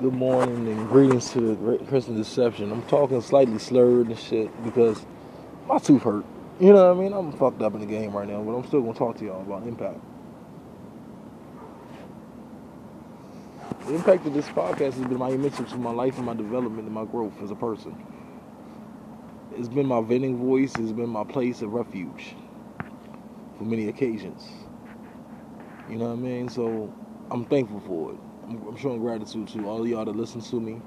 [0.00, 2.72] Good morning and greetings to the Christian Deception.
[2.72, 5.04] I'm talking slightly slurred and shit because
[5.66, 6.24] my tooth hurt.
[6.58, 7.12] You know what I mean?
[7.12, 9.42] I'm fucked up in the game right now, but I'm still gonna talk to y'all
[9.42, 10.00] about impact.
[13.86, 16.94] The impact of this podcast has been monumental to my life and my development and
[16.94, 17.94] my growth as a person.
[19.54, 22.36] It's been my venting voice, it's been my place of refuge
[23.58, 24.48] for many occasions.
[25.90, 26.48] You know what I mean?
[26.48, 26.90] So
[27.30, 28.29] I'm thankful for it.
[28.50, 30.82] I'm, I'm showing gratitude to all y'all that listen to me,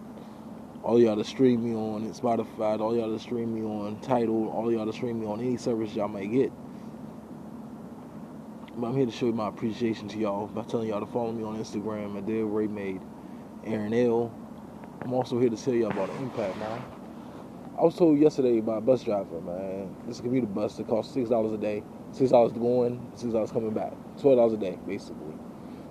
[0.84, 4.72] all y'all that stream me on Spotify, all y'all that stream me on Tidal, all
[4.72, 6.52] y'all that stream me on any service y'all might get.
[8.78, 11.44] But I'm here to show my appreciation to y'all by telling y'all to follow me
[11.44, 13.02] on Instagram at Delray Made,
[13.66, 14.34] Aaron L.
[15.04, 16.84] I'm also here to tell y'all about the impact, man.
[17.80, 21.30] I was told yesterday by a bus driver, man, this commuter bus that costs six
[21.30, 25.36] dollars a day, six dollars going, six dollars coming back, twelve dollars a day, basically.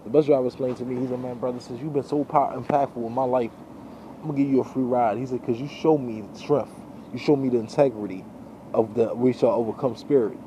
[0.04, 2.54] The bus driver explained to me, he said, man, brother, since you've been so power,
[2.58, 3.52] impactful in my life,
[4.20, 5.18] I'm going to give you a free ride.
[5.18, 6.72] He said, because you show me the strength.
[7.12, 8.24] You show me the integrity
[8.74, 10.38] of the we shall overcome spirit.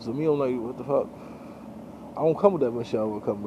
[0.00, 1.08] So me, I'm like, what the fuck?
[2.16, 3.42] I don't come with that we shall overcome.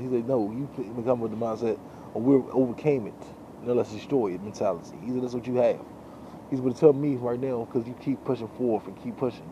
[0.00, 0.68] He said, no, you
[1.04, 1.78] come with the mindset
[2.14, 3.14] of we overcame it.
[3.62, 4.98] Now let's destroy it mentality.
[5.02, 5.80] He said, that's what you have.
[6.54, 9.50] He's going to tell me right now because you keep pushing forth and keep pushing.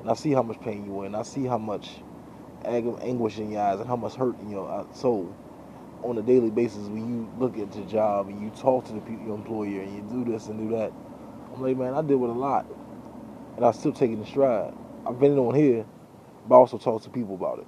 [0.00, 1.14] And I see how much pain you're in.
[1.14, 1.90] I see how much
[2.64, 5.36] anguish in your eyes and how much hurt in your uh, soul
[6.02, 9.02] on a daily basis when you look at your job and you talk to the
[9.26, 10.94] your employer and you do this and do that.
[11.52, 12.64] I'm like, man, I deal with a lot,
[13.56, 14.72] and I still taking in stride.
[15.06, 15.84] I've been on here,
[16.48, 17.66] but I also talk to people about it.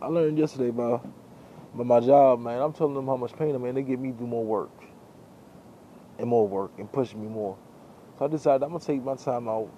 [0.00, 1.04] I learned yesterday about
[1.74, 3.74] but my job, man, I'm telling them how much pain I'm in.
[3.74, 4.70] They get me to do more work
[6.18, 7.56] and more work and push me more.
[8.18, 9.70] So I decided I'm gonna take my time out.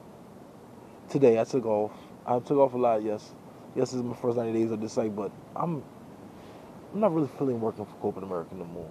[1.08, 1.92] Today I took off.
[2.26, 3.02] I took off a lot.
[3.02, 3.32] Yes,
[3.76, 5.83] yes, this is my first 90 days of this site, but I'm
[6.92, 8.90] I'm not really feeling working for corporate America no more.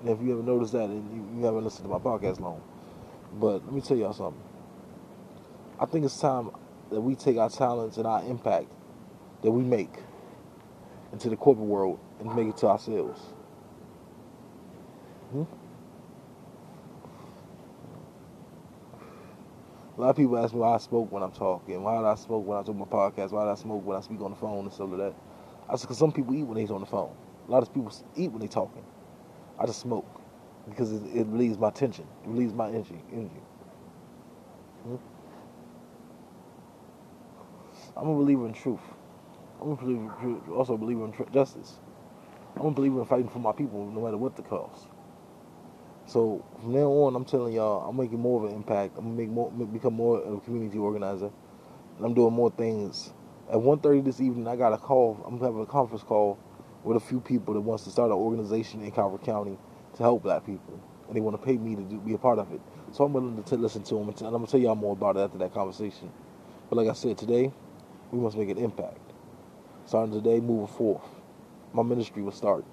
[0.00, 2.60] And if you ever noticed that, and you, you haven't listened to my podcast long,
[3.34, 4.42] but let me tell y'all something.
[5.78, 6.50] I think it's time
[6.90, 8.68] that we take our talents and our impact
[9.42, 9.94] that we make
[11.12, 13.20] into the corporate world and make it to ourselves.
[15.30, 15.42] Hmm?
[19.96, 22.14] A lot of people ask me why I smoke when I'm talking, why do I
[22.14, 24.36] smoke when I do my podcast, why do I smoke when I speak on the
[24.36, 25.14] phone and stuff like that.
[25.68, 27.14] I said, because some people eat when they're on the phone.
[27.46, 28.84] A lot of people eat when they're talking.
[29.58, 30.06] I just smoke
[30.68, 33.02] because it, it relieves my tension, it relieves my energy.
[33.12, 33.42] energy.
[34.84, 34.96] Hmm?
[37.96, 38.80] I'm a believer in truth.
[39.62, 39.76] I'm a
[40.52, 41.78] also a believer in justice.
[42.56, 44.86] I'm a believer in fighting for my people, no matter what the cost.
[46.06, 48.98] So from now on, I'm telling y'all, I'm making more of an impact.
[48.98, 51.30] I'm gonna make more, become more of a community organizer,
[51.98, 53.12] and I'm doing more things.
[53.50, 55.18] At 1:30 this evening, I got a call.
[55.26, 56.38] I'm having a conference call
[56.84, 59.58] with a few people that wants to start an organization in Calvert County
[59.96, 62.38] to help Black people, and they want to pay me to do, be a part
[62.38, 62.60] of it.
[62.92, 64.74] So I'm willing to t- listen to them, and, t- and I'm gonna tell y'all
[64.76, 66.12] more about it after that conversation.
[66.70, 67.52] But like I said, today
[68.12, 69.11] we must make an impact
[69.86, 71.02] starting today, moving forth.
[71.72, 72.64] My ministry will start.